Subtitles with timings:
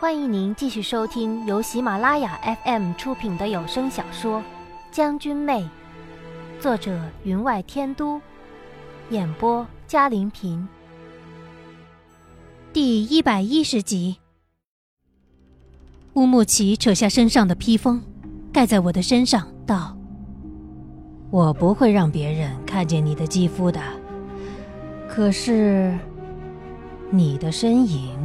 [0.00, 4.40] 欢迎您继续收听由喜马拉雅 FM 出品的有声小说
[4.90, 5.60] 《将军妹》，
[6.58, 8.18] 作者云外天都，
[9.10, 10.66] 演播嘉玲平。
[12.72, 14.16] 第一百一十集，
[16.14, 18.02] 乌木齐扯下身上的披风，
[18.50, 19.94] 盖在我的身上，道
[21.30, 23.78] ：“我不会让别人看见你的肌肤的，
[25.06, 25.94] 可是
[27.10, 28.16] 你的身影……”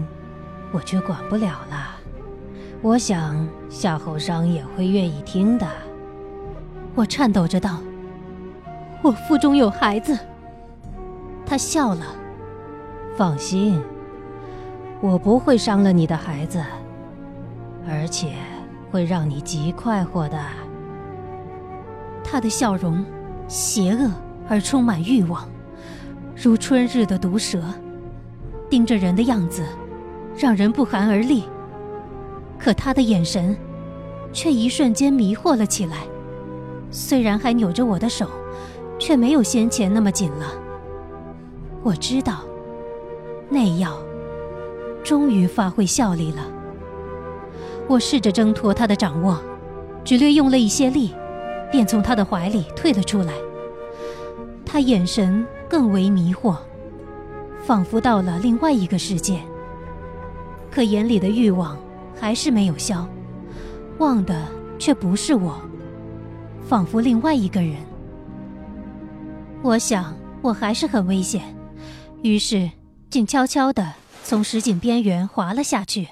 [0.71, 1.95] 我却管不了了，
[2.81, 5.65] 我想夏侯商也会愿意听的。
[6.93, 7.79] 我颤抖着道
[9.01, 10.17] ：“我腹中有孩子。”
[11.45, 12.05] 他笑了
[13.15, 13.81] ：“放心，
[14.99, 16.61] 我不会伤了你的孩子，
[17.88, 18.33] 而且
[18.91, 20.38] 会让你极快活的。”
[22.23, 23.05] 他的笑容
[23.47, 24.11] 邪恶
[24.49, 25.47] 而充满欲望，
[26.35, 27.61] 如春日的毒蛇，
[28.69, 29.63] 盯着人的样子。
[30.38, 31.44] 让人不寒而栗，
[32.59, 33.55] 可他的眼神，
[34.33, 36.00] 却一瞬间迷惑了起来。
[36.91, 38.28] 虽然还扭着我的手，
[39.00, 40.53] 却没有先前那么紧了。
[41.83, 42.41] 我知道，
[43.50, 43.97] 内药
[45.03, 46.45] 终于发挥效力了。
[47.88, 49.39] 我试着挣脱他的掌握，
[50.03, 51.13] 只略用了一些力，
[51.72, 53.33] 便从他的怀里退了出来。
[54.66, 56.58] 他眼神更为迷惑，
[57.63, 59.39] 仿佛到了另外一个世界。
[60.76, 61.80] 可眼里的欲望
[62.20, 63.08] 还是没有消，
[63.98, 64.45] 望的
[64.78, 65.58] 却不是我，
[66.68, 67.78] 仿佛另外一个人。
[69.62, 71.56] 我想我还是很危险，
[72.23, 72.70] 于是
[73.09, 73.94] 静悄悄地
[74.26, 76.09] 从石井边缘滑了下去。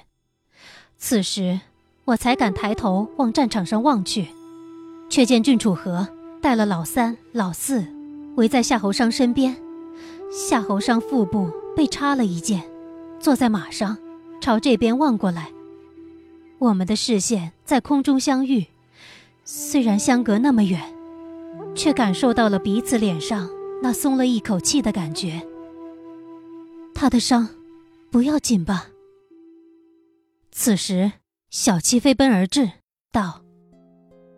[0.96, 1.60] 此时
[2.06, 4.28] 我才敢抬头往战场上望去，
[5.10, 6.08] 却见郡主和
[6.40, 7.84] 带了老三、老四
[8.36, 9.54] 围在夏侯商身边，
[10.32, 12.62] 夏侯商腹部被插了一箭，
[13.20, 13.98] 坐在马上。
[14.44, 15.50] 朝这边望过来，
[16.58, 18.66] 我们的视线在空中相遇，
[19.42, 20.78] 虽然相隔那么远，
[21.74, 23.48] 却感受到了彼此脸上
[23.82, 25.40] 那松了一口气的感觉。
[26.94, 27.48] 他的伤
[28.10, 28.88] 不要紧吧？
[30.52, 31.12] 此时，
[31.48, 32.70] 小七飞奔而至，
[33.10, 33.40] 道：“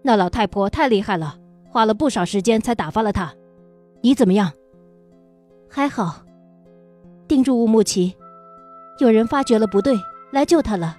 [0.05, 1.37] 那老太婆太厉害了，
[1.69, 3.35] 花了不少时间才打发了她。
[4.03, 4.53] 你怎么样？
[5.69, 6.25] 还好。
[7.27, 8.15] 盯住乌木齐。”
[8.99, 10.97] 有人发觉了不对，来救他了。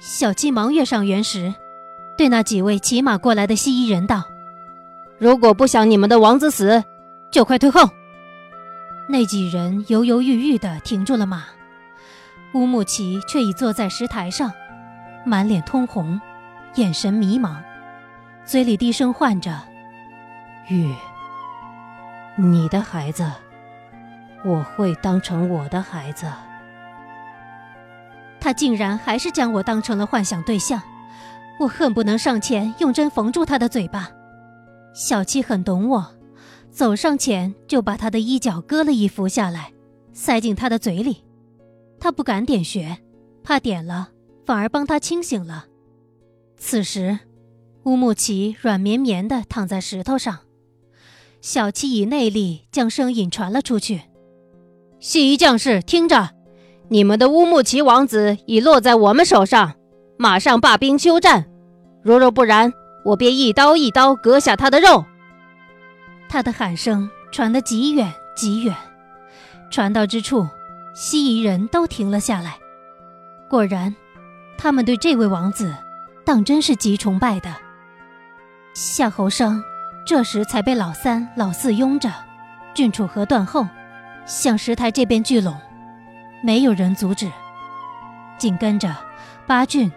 [0.00, 1.54] 小七忙跃上原石，
[2.16, 4.24] 对那几位骑马过来的西夷人道
[5.18, 6.82] ：“如果不想你们的王子死，
[7.30, 7.88] 就快退后。”
[9.10, 11.44] 那几人犹犹豫豫地停住了马，
[12.52, 14.52] 乌木齐却已坐在石台上，
[15.24, 16.20] 满脸通红，
[16.74, 17.56] 眼神迷茫，
[18.44, 19.58] 嘴里低声唤着
[20.68, 20.94] ：“玉，
[22.36, 23.24] 你的孩子，
[24.44, 26.26] 我会当成我的孩子。”
[28.40, 30.80] 他竟然还是将我当成了幻想对象，
[31.60, 34.10] 我恨不能上前用针缝住他的嘴巴。
[34.94, 36.14] 小七很懂我，
[36.70, 39.72] 走上前就把他的衣角割了一幅下来，
[40.12, 41.24] 塞进他的嘴里。
[42.00, 42.98] 他不敢点穴，
[43.42, 44.10] 怕点了
[44.46, 45.66] 反而帮他清醒了。
[46.56, 47.18] 此时，
[47.84, 50.38] 乌木齐软绵绵地躺在石头上，
[51.40, 54.02] 小七以内力将声音传了出去
[55.00, 56.30] ：“西夷将士，听着！”
[56.90, 59.74] 你们的乌木齐王子已落在我们手上，
[60.16, 61.44] 马上罢兵休战。
[62.02, 62.72] 如若不然，
[63.04, 65.04] 我便一刀一刀割下他的肉。
[66.30, 68.74] 他的喊声传得极远极远，
[69.70, 70.46] 传到之处，
[70.94, 72.56] 西夷人都停了下来。
[73.50, 73.94] 果然，
[74.56, 75.74] 他们对这位王子
[76.24, 77.54] 当真是极崇拜的。
[78.74, 79.62] 夏侯商
[80.06, 82.10] 这时才被老三、老四拥着，
[82.72, 83.66] 郡主和断后，
[84.24, 85.54] 向石台这边聚拢。
[86.42, 87.30] 没有人阻止，
[88.38, 88.94] 紧跟着
[89.46, 89.90] 八郡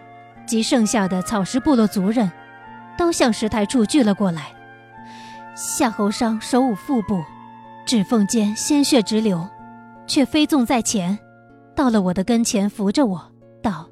[0.46, 2.30] 及剩下的草食部落族人，
[2.98, 4.52] 都向石台处聚了过来。
[5.54, 7.22] 夏侯商手捂腹部，
[7.86, 9.48] 指缝间鲜血直流，
[10.06, 11.18] 却飞纵在前，
[11.76, 13.88] 到了我的跟前，扶着我道：“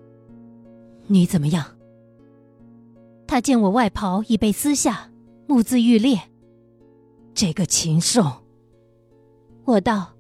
[1.07, 1.65] 你怎么样？”
[3.29, 5.11] 他见我外袍已被撕下，
[5.47, 6.19] 目眦欲裂。
[7.33, 8.43] 这个禽兽，
[9.65, 10.15] 我道：“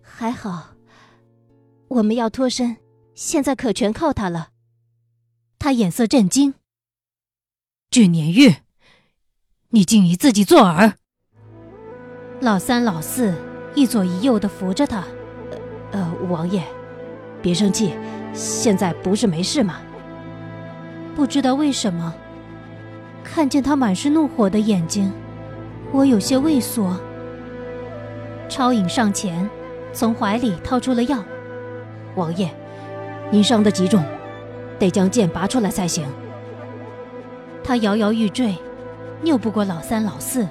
[0.00, 0.68] 还好。”
[1.94, 2.78] 我们要脱身，
[3.14, 4.48] 现在可全靠他了。
[5.58, 6.54] 他眼色震惊。
[7.90, 8.54] 俊年玉，
[9.70, 10.94] 你竟以自己作饵！
[12.40, 13.34] 老三、老四
[13.74, 15.04] 一左一右的扶着他。
[15.90, 16.62] 呃，王爷，
[17.42, 17.92] 别生气，
[18.32, 19.82] 现在不是没事吗？
[21.14, 22.14] 不知道为什么，
[23.22, 25.12] 看见他满是怒火的眼睛，
[25.92, 26.98] 我有些畏缩。
[28.48, 29.46] 超影上前，
[29.92, 31.22] 从怀里掏出了药。
[32.14, 32.50] 王爷，
[33.30, 34.04] 您伤得极重，
[34.78, 36.04] 得将剑拔出来才行。
[37.64, 38.54] 他摇摇欲坠，
[39.22, 40.46] 拗不过老三老四，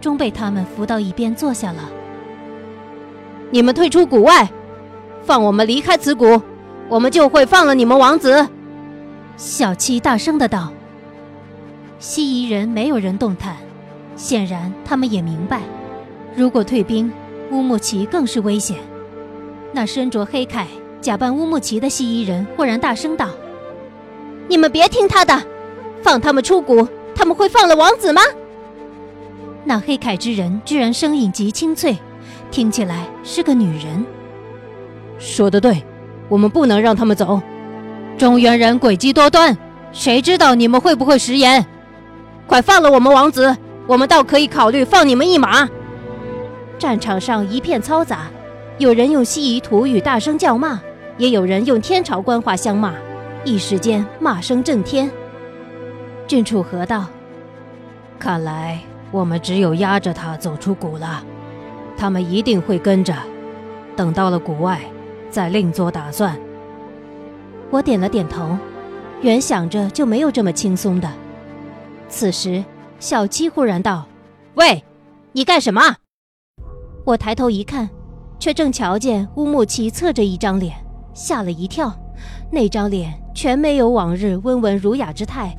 [0.00, 1.88] 终被他们扶到一边坐下了。
[3.50, 4.50] 你们退出谷外，
[5.22, 6.40] 放我们离开此谷，
[6.88, 8.46] 我们就会放了你们王子。
[9.36, 10.72] 小七大声的道。
[11.98, 13.56] 西夷人没有人动弹，
[14.16, 15.60] 显然他们也明白，
[16.34, 17.12] 如果退兵，
[17.50, 18.78] 乌木齐更是危险。
[19.72, 20.64] 那身着黑铠、
[21.00, 23.28] 假扮乌木齐的西夷人忽然大声道
[24.48, 25.42] ：“你们别听他的，
[26.02, 28.20] 放他们出谷，他们会放了王子吗？”
[29.64, 31.96] 那黑铠之人居然声音极清脆，
[32.50, 34.04] 听起来是个女人。
[35.18, 35.82] 说得对，
[36.28, 37.40] 我们不能让他们走。
[38.18, 39.56] 中原人诡计多端，
[39.92, 41.64] 谁知道你们会不会食言？
[42.46, 43.56] 快放了我们王子，
[43.86, 45.66] 我们倒可以考虑放你们一马。
[46.78, 48.30] 战场上一片嘈杂，
[48.78, 50.80] 有人用西夷土语大声叫骂，
[51.20, 52.94] 也有人用天朝官话相骂，
[53.44, 55.10] 一时间骂声震天。
[56.26, 57.08] 郡主何道
[58.18, 58.80] ：“看来
[59.10, 61.22] 我们只有压着他走出谷了，
[61.94, 63.14] 他们一定会跟着，
[63.94, 64.80] 等到了谷外，
[65.28, 66.40] 再另做打算。”
[67.68, 68.56] 我点了点头，
[69.20, 71.12] 原想着就没有这么轻松的。
[72.08, 72.64] 此时，
[72.98, 74.06] 小七忽然道
[74.56, 74.82] ：“喂，
[75.32, 75.96] 你干什么？”
[77.04, 77.90] 我抬头一看，
[78.38, 80.74] 却正瞧见乌木齐侧着一张脸，
[81.20, 81.94] 吓了一跳。
[82.50, 85.54] 那张脸全没有往日温文儒雅之态，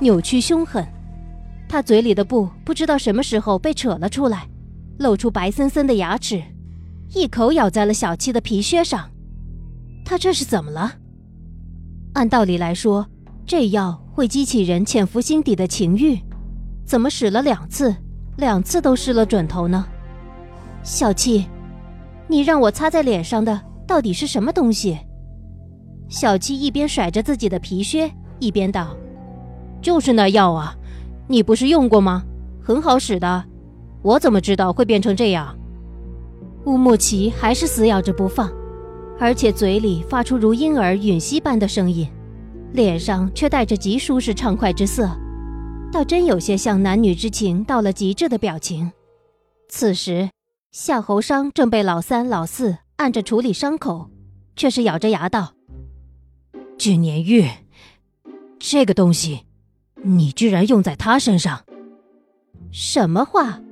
[0.00, 0.86] 扭曲凶狠。
[1.68, 4.48] 他嘴里的布不知道什么时候被扯了出来，
[4.98, 6.42] 露出白森森的牙齿，
[7.14, 9.08] 一口咬在了小七的皮靴上。
[10.04, 10.92] 他这是怎么了？
[12.14, 13.06] 按道理来说，
[13.46, 14.02] 这药。
[14.18, 16.18] 会激起人潜伏心底的情欲，
[16.84, 17.94] 怎么使了两次，
[18.36, 19.86] 两次都失了准头呢？
[20.82, 21.46] 小七，
[22.26, 24.98] 你让我擦在脸上的到底是什么东西？
[26.10, 28.94] 小七一边甩着自己的皮靴，一边道
[29.80, 30.76] ：“就是那药啊，
[31.26, 32.22] 你不是用过吗？
[32.62, 33.44] 很好使的，
[34.02, 35.58] 我怎么知道会变成这样？”
[36.66, 38.52] 乌木齐还是死咬着不放，
[39.18, 42.06] 而且嘴里发出如婴儿吮吸般的声音。
[42.72, 45.08] 脸上却带着极舒适畅快之色，
[45.90, 48.92] 倒真有些像男女之情到了极致的表情。
[49.70, 50.28] 此时，
[50.70, 54.10] 夏侯商正被老三、老四按着处理伤口，
[54.56, 55.54] 却是咬着牙道
[56.76, 57.48] ：“俊年玉，
[58.58, 59.46] 这个东西，
[60.02, 61.64] 你居然用在他身上？
[62.72, 63.62] 什么话？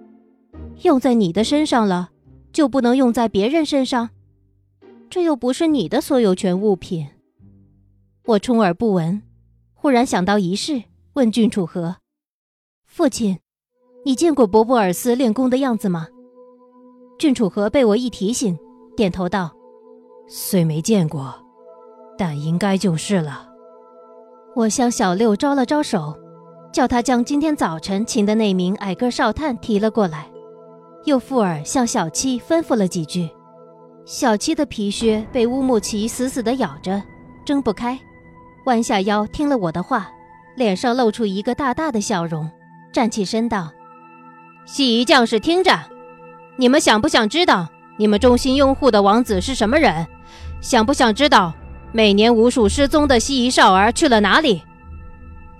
[0.83, 2.11] 用在你的身上了，
[2.53, 4.11] 就不能用在别人身上？
[5.11, 7.09] 这又不是你的所有权物品。”
[8.27, 9.23] 我充耳不闻，
[9.75, 10.85] 忽然想到一事，
[11.15, 11.97] 问郡主和
[12.85, 13.41] 父亲
[14.07, 16.07] ：“你见过伯伯尔斯练功的样子吗？”
[17.19, 18.57] 郡主和被我一提醒，
[18.97, 19.53] 点头道
[20.27, 21.35] ：“虽没见过，
[22.17, 23.49] 但应该就是了。”
[24.57, 26.19] 我向小六招了招手，
[26.73, 30.27] 叫他将今天早晨请的那名矮个少探提了过来，
[31.05, 33.29] 又附耳向小七吩咐了几句。
[34.07, 37.03] 小七的皮靴被乌木齐死死地咬着，
[37.45, 37.99] 睁不开。
[38.65, 40.11] 弯下腰，听了我的话，
[40.57, 42.51] 脸上露出一个大大的笑容，
[42.93, 43.71] 站起身道
[44.65, 45.79] ：“西夷将士听着，
[46.57, 50.07] 你们想不想知道你们衷心拥护的王子是什么人？
[50.61, 51.53] 想不想知道
[51.93, 54.63] 每年无数失踪的西夷少儿去了哪里？”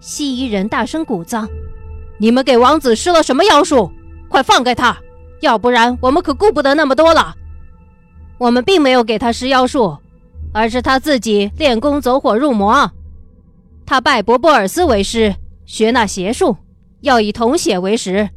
[0.01, 1.49] 西夷人大声鼓噪
[2.19, 3.91] ：“你们给王子施了什么妖术？
[4.29, 4.97] 快放开他，
[5.41, 7.35] 要不然我们可顾不得那么多了。
[8.39, 9.97] 我们并没有给他施妖术，
[10.53, 12.91] 而是他自己练功走火入魔。”
[13.87, 16.57] 他拜博波尔斯为师，学那邪术，
[17.01, 18.29] 要以铜血为食。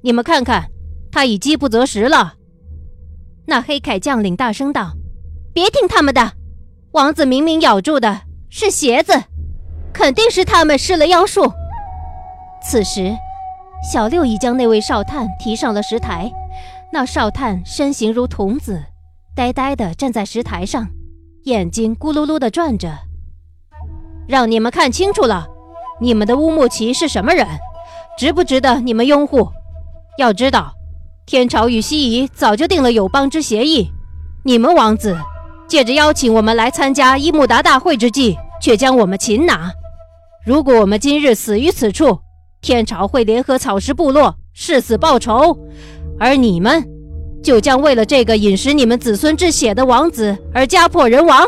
[0.00, 0.70] 你们看看，
[1.12, 2.34] 他已饥不择食了。
[3.46, 4.92] 那黑铠将领大声道
[5.52, 6.32] ：“别听他们的，
[6.92, 9.12] 王子明明咬住的是鞋子，
[9.92, 11.52] 肯定是他们施了妖术。”
[12.62, 13.14] 此时，
[13.92, 16.32] 小六已将那位少探提上了石台。
[16.92, 18.84] 那少探身形如童子，
[19.34, 20.88] 呆呆地站在石台上，
[21.42, 22.88] 眼睛咕噜噜地转着。
[24.28, 25.46] 让你们看清楚了，
[26.00, 27.46] 你们的乌木齐是什么人，
[28.16, 29.50] 值不值得你们拥护？
[30.18, 30.72] 要知道，
[31.26, 33.90] 天朝与西夷早就定了友邦之协议，
[34.42, 35.16] 你们王子
[35.66, 39.72] 借着邀请我们来参加伊木达大会之际，却将我们擒拿。
[40.44, 42.18] 如果我们今日死于此处，
[42.60, 45.58] 天朝会联合草食部落誓死报仇，
[46.20, 46.86] 而你们
[47.42, 51.42] 就将为了这个饮食你们子孙之血的王子而家破人亡。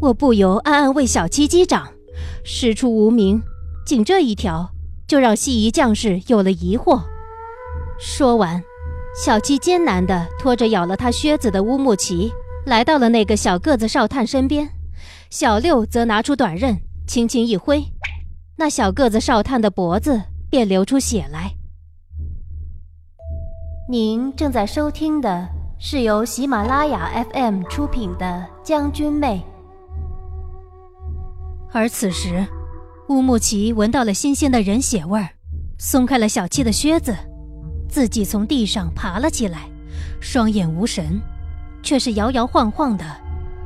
[0.00, 1.86] 我不由暗暗为小七击掌，
[2.42, 3.40] 师出无名，
[3.86, 4.70] 仅这一条
[5.06, 7.00] 就让西夷将士有了疑惑。
[8.00, 8.60] 说完，
[9.14, 12.32] 小七艰难地拖着咬了他靴子的乌木齐，
[12.64, 14.70] 来到了那个小个子少探身边，
[15.28, 17.84] 小六则拿出短刃，轻轻一挥，
[18.56, 21.52] 那小个子少探的脖子便流出血来。
[23.86, 25.46] 您正在收听的
[25.78, 29.44] 是由喜马拉雅 FM 出品的《将军妹》。
[31.72, 32.46] 而此时，
[33.10, 35.28] 乌木齐闻到了新鲜的人血味儿，
[35.78, 37.14] 松开了小七的靴子，
[37.90, 39.68] 自己从地上爬了起来，
[40.20, 41.20] 双眼无神，
[41.82, 43.04] 却是摇摇晃晃的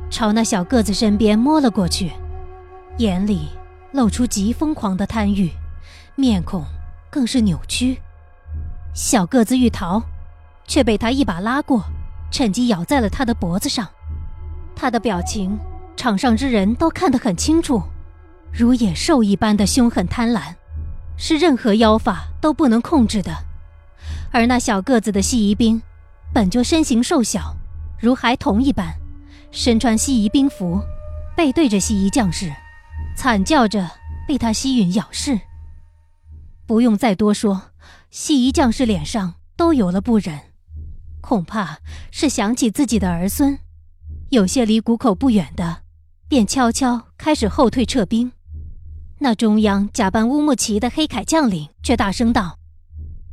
[0.09, 2.11] 朝那小个子身边摸了过去，
[2.97, 3.49] 眼里
[3.91, 5.51] 露出极疯狂的贪欲，
[6.15, 6.65] 面孔
[7.11, 7.99] 更是扭曲。
[8.95, 10.01] 小个子欲逃，
[10.65, 11.83] 却被他一把拉过，
[12.31, 13.87] 趁机咬在了他的脖子上。
[14.75, 15.57] 他的表情，
[15.95, 17.83] 场上之人都看得很清楚。
[18.51, 20.55] 如野兽一般的凶狠贪婪，
[21.15, 23.31] 是任何妖法都不能控制的。
[24.35, 25.81] 而那小个子的西夷兵，
[26.33, 27.55] 本就身形瘦小，
[27.97, 28.93] 如孩童一般，
[29.49, 30.81] 身穿西夷兵服，
[31.37, 32.53] 背对着西夷将士，
[33.15, 33.89] 惨叫着
[34.27, 35.39] 被他吸吮咬噬。
[36.65, 37.69] 不用再多说，
[38.11, 40.37] 西夷将士脸上都有了不忍，
[41.21, 41.79] 恐怕
[42.11, 43.57] 是想起自己的儿孙。
[44.31, 45.77] 有些离谷口不远的，
[46.27, 48.33] 便悄悄开始后退撤兵。
[49.19, 52.59] 那中央假扮乌木齐的黑铠将领却大声道：“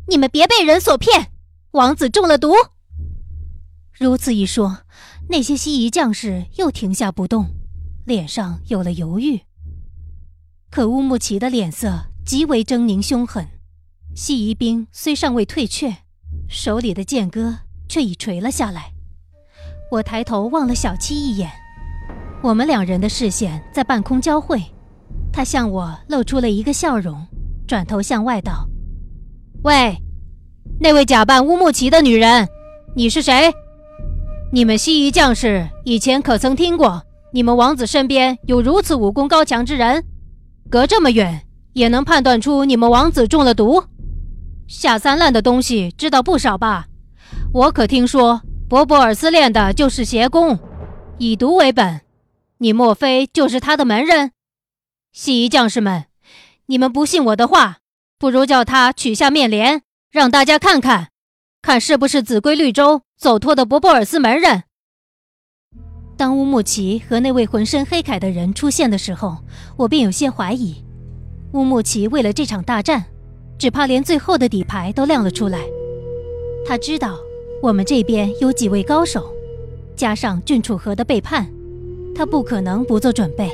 [0.09, 1.33] 你们别被人所骗，
[1.73, 2.55] 王子中了毒。”
[3.99, 4.79] 如此一说，
[5.29, 7.47] 那些西夷将士又停下不动，
[8.05, 9.41] 脸上有了犹豫。
[10.71, 13.47] 可乌木齐的脸色极为狰狞凶狠，
[14.17, 15.95] 西夷兵虽尚未退却，
[16.49, 18.93] 手里的剑戈却已垂了下来。
[19.91, 21.51] 我抬头望了小七一眼，
[22.43, 24.63] 我们两人的视线在半空交汇。
[25.31, 27.27] 他向我露出了一个笑容，
[27.67, 28.67] 转头向外道
[29.65, 29.97] ：“喂，
[30.81, 32.49] 那位假扮乌木齐的女人，
[32.97, 33.55] 你是谁？
[34.51, 37.01] 你们西夷将士以前可曾听过
[37.33, 40.05] 你们王子身边有如此武功高强之人？
[40.69, 43.85] 隔这么远也能判断出你们王子中了毒？
[44.67, 46.87] 下三滥的东西知道不少吧？
[47.53, 50.59] 我可听说博博尔斯练的就是邪功，
[51.19, 52.01] 以毒为本。
[52.59, 54.33] 你莫非就是他的门人？”
[55.15, 56.07] 西夷将士们，
[56.67, 57.79] 你们不信我的话，
[58.23, 61.09] 不如叫他取下面帘，让大家看看，
[61.61, 64.63] 看是不是紫龟绿洲走脱的博博尔斯门人。
[66.17, 69.39] 当乌木齐和那位浑身黑铠的人出现的时候，
[69.77, 70.85] 我便有些怀疑，
[71.55, 73.05] 乌木齐为了这场大战，
[73.59, 75.59] 只怕连最后的底牌都亮了出来。
[76.65, 77.19] 他知道
[77.61, 79.35] 我们这边有几位高手，
[79.97, 81.51] 加上郡主河的背叛，
[82.15, 83.51] 他不可能不做准备。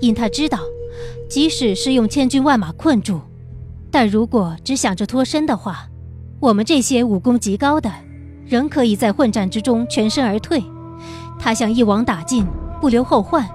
[0.00, 0.58] 因他知道，
[1.30, 3.20] 即使是用千军万马困住，
[3.90, 5.86] 但如果只想着脱身的话，
[6.40, 7.90] 我们这些武功极高的，
[8.46, 10.62] 仍可以在混战之中全身而退。
[11.38, 12.46] 他想一网打尽，
[12.80, 13.48] 不留后患，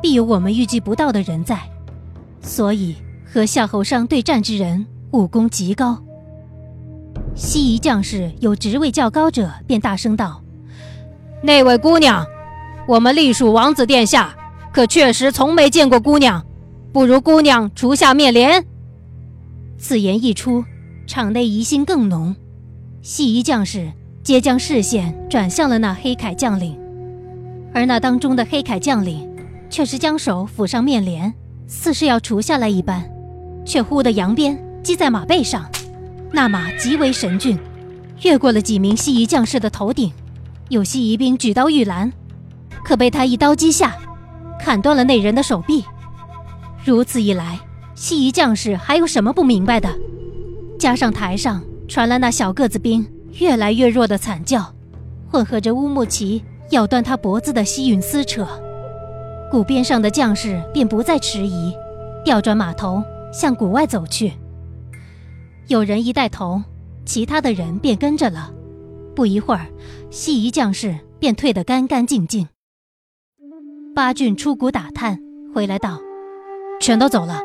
[0.00, 1.58] 必有我们预计不到的人在。
[2.40, 5.98] 所以和夏侯商对战之人武功极高。
[7.34, 10.40] 西夷将士有职位较高者便大声道
[11.42, 12.24] ：“那位姑娘，
[12.88, 14.34] 我们隶属王子殿下。”
[14.72, 16.44] 可确实从没见过姑娘，
[16.92, 18.62] 不如姑娘除下面帘。
[19.78, 20.64] 此言一出，
[21.06, 22.34] 场内疑心更浓，
[23.02, 23.92] 西夷将士
[24.22, 26.78] 皆将视线转向了那黑铠将领，
[27.72, 29.28] 而那当中的黑铠将领
[29.68, 31.32] 却是将手抚上面帘，
[31.66, 33.08] 似是要除下来一般，
[33.64, 35.70] 却忽的扬鞭击在马背上，
[36.32, 37.58] 那马极为神俊，
[38.22, 40.12] 越过了几名西夷将士的头顶，
[40.68, 42.10] 有西夷兵举刀欲拦，
[42.82, 43.94] 可被他一刀击下。
[44.58, 45.84] 砍断了那人的手臂。
[46.82, 47.60] 如此一来，
[47.96, 49.88] 西夷将士还有什么不明白的？
[50.78, 53.04] 加上台上传来那小个子兵
[53.40, 54.70] 越来越弱的惨叫，
[55.30, 58.46] 混合着乌木齐咬断他脖子的吸吮撕扯，
[59.50, 61.72] 谷边上的将士便不再迟疑，
[62.22, 64.34] 调转马头向谷外走去。
[65.68, 66.62] 有人一带头，
[67.06, 68.52] 其他的人便跟着了。
[69.14, 69.66] 不一会儿，
[70.10, 72.46] 西夷将士便退得干干净净。
[73.94, 75.18] 八郡出谷打探
[75.54, 75.98] 回来道
[76.78, 77.40] ：“全都走了。”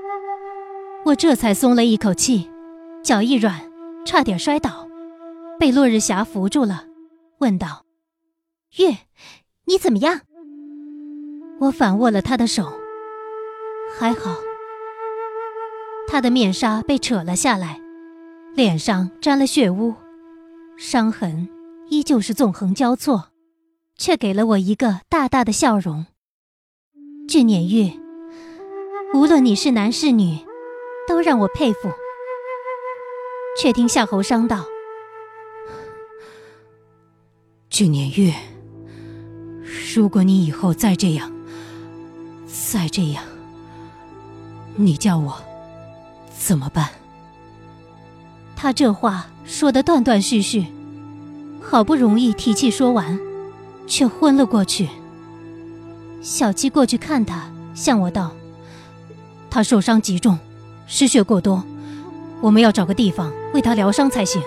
[1.04, 2.50] 我这才松了一口气，
[3.04, 3.60] 脚一软，
[4.06, 4.88] 差点摔倒，
[5.60, 6.86] 被落日霞扶住了，
[7.40, 7.86] 问道
[8.78, 8.98] ：“月，
[9.66, 10.22] 你怎么样？”
[11.60, 12.72] 我反握了他的手，
[13.98, 14.36] 还好。
[16.08, 17.82] 他的面纱被扯了下来，
[18.54, 19.96] 脸上沾了血污，
[20.78, 21.50] 伤痕
[21.90, 23.30] 依旧是纵横交错，
[23.98, 26.06] 却给了我一个大大的笑容。
[27.28, 28.00] 俊撵玉，
[29.16, 30.38] 无论你是男是女，
[31.12, 31.92] 都让我佩服。
[33.60, 34.66] 却听夏侯商道
[37.70, 38.34] ：“这年月，
[39.94, 41.30] 如果你以后再这样，
[42.48, 43.26] 再这样，
[44.78, 45.38] 你叫我
[46.34, 46.88] 怎么办？
[48.56, 50.66] 他这话说的断断续续，
[51.62, 53.20] 好不容易提气说完，
[53.86, 54.88] 却昏了过去。
[56.22, 58.32] 小七过去看他，向我道
[59.52, 60.40] ：“他受伤极重，
[60.94, 61.64] 失血过多，
[62.42, 64.44] 我们要找个地方为他疗伤才行。”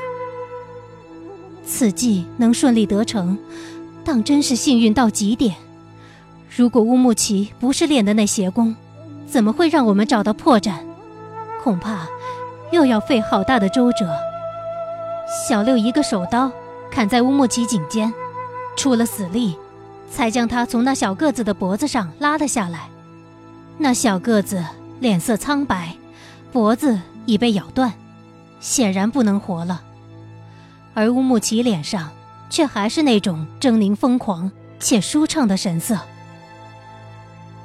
[1.65, 3.39] 此计能顺利得成，
[4.05, 5.55] 当真是幸运到极点。
[6.55, 8.77] 如果乌木齐不是练的那邪功，
[9.27, 10.75] 怎么会让我们找到破绽？
[11.63, 12.07] 恐怕
[12.71, 14.07] 又要费好大的周折。
[15.49, 16.53] 小六一个手刀
[16.91, 18.13] 砍在乌木齐颈间，
[18.77, 19.57] 出了死力，
[20.11, 22.91] 才将他从那小个子的脖子上拉了下来。
[23.79, 24.63] 那小个子
[25.01, 25.97] 脸色苍白，
[26.54, 27.92] 脖子已被咬断，
[28.61, 29.82] 显然不能活了。
[30.94, 32.12] 而乌木齐脸上
[32.49, 35.99] 却还是那种狰狞疯狂且舒畅的神色。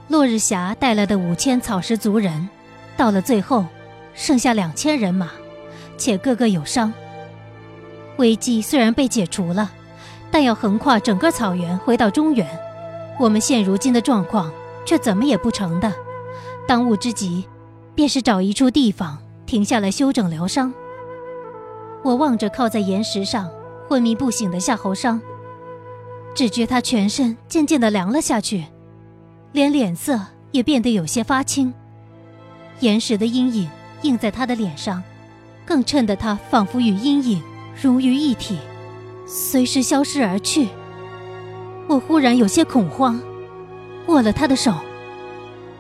[0.08, 2.50] 落日霞带来的五千草食族人，
[2.98, 3.64] 到了最后，
[4.16, 5.30] 剩下两千人马，
[5.96, 6.92] 且个个有伤。
[8.18, 9.70] 危机虽然被解除了，
[10.32, 12.48] 但要横跨整个草原回到中原，
[13.20, 14.52] 我们现如今的状况
[14.84, 15.94] 却怎么也不成的。
[16.68, 17.46] 当务之急，
[17.96, 20.74] 便是找一处地方停下来休整疗伤。
[22.04, 23.50] 我望着靠在岩石上
[23.88, 25.20] 昏迷不醒的夏侯商，
[26.34, 28.66] 只觉他全身渐渐地凉了下去，
[29.52, 30.20] 连脸色
[30.52, 31.74] 也变得有些发青。
[32.80, 33.70] 岩石的阴影
[34.04, 35.04] 映在他的脸上，
[35.66, 37.44] 更衬得他仿佛与阴影
[37.82, 38.58] 融于一体，
[39.28, 40.70] 随时消失而去。
[41.88, 43.20] 我忽然有些恐慌，
[44.08, 44.74] 握了他的手，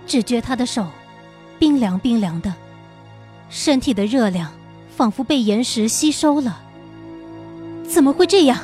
[0.05, 0.85] 只觉他的手
[1.59, 2.51] 冰凉冰凉的，
[3.49, 4.49] 身体的热量。
[4.89, 6.59] 仿佛被岩石吸收了。
[7.87, 8.59] 怎么会这样？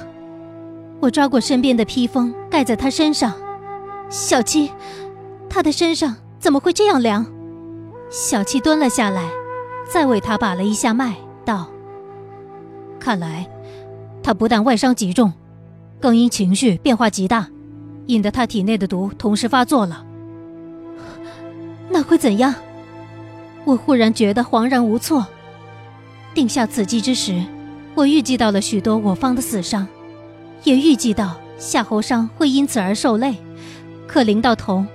[1.00, 3.32] 我抓过身边的披风盖在他身上。
[4.10, 4.70] 小七，
[5.50, 7.26] 他的身上怎么会这样凉？
[8.10, 9.30] 小七蹲了下来，
[9.90, 11.70] 再为他把了一下脉，道
[13.00, 13.50] ：“看来，
[14.22, 15.32] 他不但外伤极重，
[16.02, 17.48] 更因情绪变化极大，
[18.08, 20.06] 引得他体内的毒同时发作了。
[21.90, 22.54] 那会怎样？
[23.66, 25.26] 我忽然觉得恍然无措。
[26.34, 27.44] 定下此计之时，
[27.96, 29.88] 我预计到了许多我方的死伤，
[30.64, 33.36] 也预计到夏侯商会因此而受累。
[34.08, 34.86] 可临到头，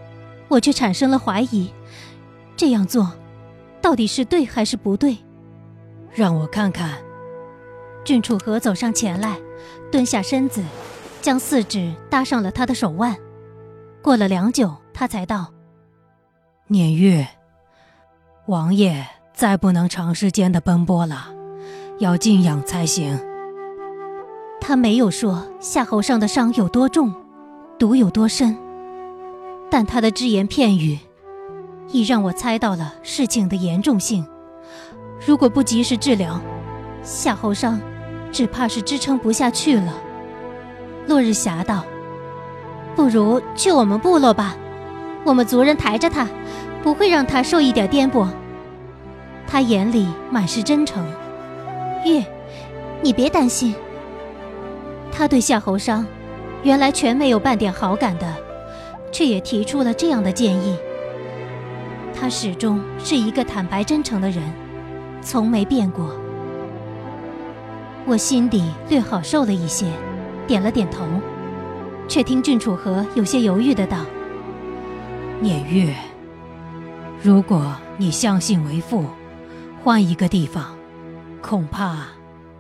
[0.49, 1.73] 我却产生了怀疑：
[2.57, 3.13] 这样做，
[3.83, 5.19] 到底是对还是不对？
[6.13, 6.99] 让我看看。
[8.05, 9.39] 郡主和走上前来，
[9.91, 10.63] 蹲下身子，
[11.21, 13.17] 将四指搭上了他的手腕。
[14.03, 15.53] 过了良久，他才道
[16.69, 17.27] ：“念玉，
[18.51, 21.29] 王爷。”再不能长时间的奔波了，
[21.99, 23.19] 要静养才行。
[24.61, 27.15] 他没有说夏侯尚的伤有多重，
[27.79, 28.55] 毒有多深，
[29.71, 30.99] 但他的只言片语，
[31.89, 34.27] 已让我猜到了事情的严重性。
[35.27, 36.39] 如果不及时治疗，
[37.03, 37.81] 夏侯尚
[38.31, 39.95] 只怕是支撑不下去了。
[41.07, 41.83] 落日霞道
[42.95, 44.55] ：“不如去我们部落吧，
[45.25, 46.29] 我们族人抬着他，
[46.83, 48.29] 不会让他受一点颠簸。”
[49.51, 51.05] 他眼里满是真诚，
[52.07, 52.25] 月，
[53.03, 53.75] 你别担心。
[55.11, 56.07] 他对夏侯商，
[56.63, 58.33] 原来全没有半点好感的，
[59.11, 60.77] 却也提出了这样的建议。
[62.15, 64.41] 他始终是一个坦白真诚的人，
[65.21, 66.15] 从没变过。
[68.07, 69.87] 我心底略好受了一些，
[70.47, 71.05] 点了点头，
[72.07, 73.99] 却听郡主和有些犹豫的道
[75.43, 75.93] ：“念月，
[77.21, 79.05] 如果你相信为父。”
[79.83, 80.77] 换一个地方，
[81.43, 82.09] 恐怕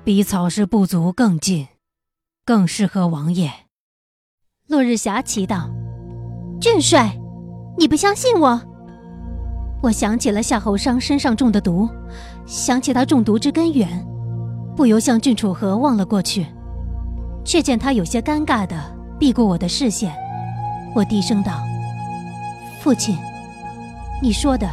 [0.02, 1.68] 比草氏部族更近，
[2.46, 3.52] 更适合王爷。
[4.68, 5.68] 落日霞祈祷
[6.58, 7.14] ：“俊帅，
[7.76, 8.58] 你不相信我？”
[9.82, 11.86] 我想起了夏侯商身上中的毒，
[12.46, 14.02] 想起他中毒之根源，
[14.74, 16.46] 不由向郡楚河望了过去，
[17.44, 20.14] 却见他有些尴尬的避过我的视线。
[20.94, 21.60] 我低声道
[22.80, 23.18] ：“父亲，
[24.22, 24.66] 你说的，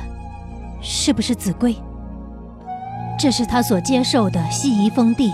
[0.82, 1.76] 是不是子规？”
[3.18, 5.34] 这是他所接受的西夷封地，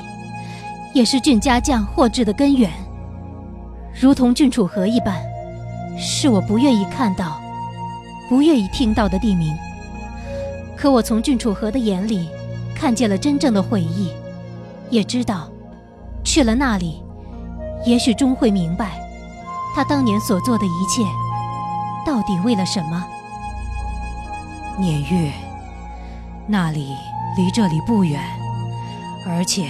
[0.93, 2.71] 也是郡家将祸治的根源。
[3.99, 5.21] 如同郡楚河一般，
[5.97, 7.41] 是我不愿意看到、
[8.29, 9.53] 不愿意听到的地名。
[10.77, 12.29] 可我从郡楚河的眼里
[12.73, 14.11] 看见了真正的悔意，
[14.89, 15.49] 也知道，
[16.23, 17.03] 去了那里，
[17.85, 18.97] 也许终会明白，
[19.75, 21.03] 他当年所做的一切，
[22.05, 23.05] 到底为了什么。
[24.79, 25.31] 念月，
[26.47, 26.95] 那里。
[27.35, 28.21] 离这里不远，
[29.25, 29.69] 而且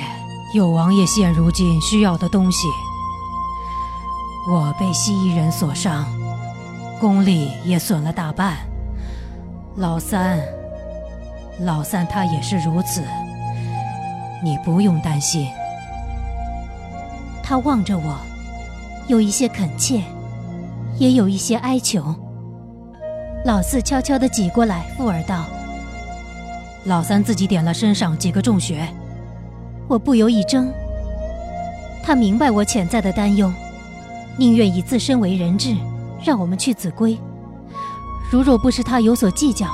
[0.54, 2.67] 有王爷现如今需要的东西。
[4.49, 6.06] 我被蜥蜴人所伤，
[6.99, 8.58] 功力也损了大半。
[9.78, 10.39] 老三，
[11.62, 13.02] 老三他也是如此，
[14.43, 15.47] 你不用担心。
[17.41, 18.17] 他望着我，
[19.08, 20.02] 有一些恳切，
[20.97, 22.13] 也有一些哀求。
[23.45, 25.45] 老四悄悄地挤过来，附耳道
[26.86, 28.88] ：“老三自己点了身上几个重穴。”
[29.88, 30.72] 我不由一怔。
[32.04, 33.52] 他明白我潜在的担忧，
[34.38, 35.76] 宁愿以自身为人质，
[36.24, 37.17] 让我们去秭归。
[38.32, 39.67] 如若不是他有所计较，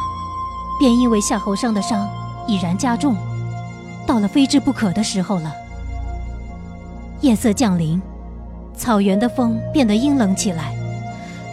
[0.80, 2.10] 便因为夏侯尚的伤
[2.48, 3.16] 已然加重，
[4.06, 5.54] 到了非治不可的时候了。
[7.22, 8.02] 夜色降临，
[8.76, 10.74] 草原的风变得阴冷起来，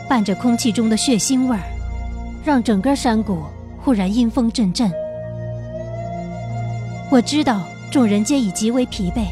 [0.08, 1.62] 伴着空气中的血腥味儿。
[2.44, 3.42] 让整个山谷
[3.82, 4.92] 忽然阴风阵阵。
[7.10, 9.26] 我知道众人皆已极为疲惫，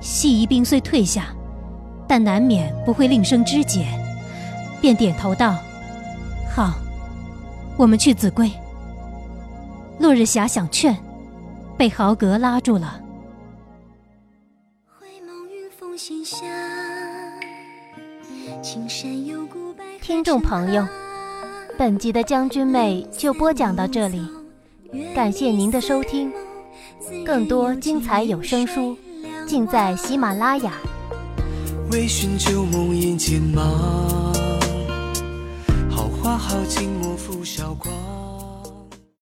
[0.00, 1.34] 西夷兵虽退下，
[2.06, 3.86] 但难免不会另生枝节，
[4.80, 5.56] 便点头道
[6.54, 6.74] ：“好，
[7.76, 8.50] 我们去子规。”
[9.98, 10.96] 落日霞想劝，
[11.76, 13.00] 被豪格拉住了。
[20.00, 20.86] 听众朋友。
[21.78, 24.28] 本集的将军妹就播讲到这里，
[25.14, 26.30] 感谢您的收听。
[27.24, 28.96] 更多精彩有声书，
[29.46, 30.72] 尽在喜马拉雅。
[31.90, 33.40] 微醺旧梦眼前
[35.90, 38.11] 好花好景莫负韶光。